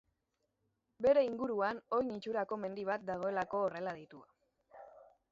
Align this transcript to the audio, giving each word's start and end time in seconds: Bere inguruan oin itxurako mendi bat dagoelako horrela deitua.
Bere 1.05 1.21
inguruan 1.25 1.81
oin 1.97 2.09
itxurako 2.15 2.57
mendi 2.63 2.85
bat 2.89 3.05
dagoelako 3.09 3.61
horrela 3.67 3.93
deitua. 3.99 4.83